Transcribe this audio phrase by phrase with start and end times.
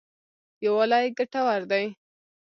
[0.65, 1.85] یوالی ګټور دی.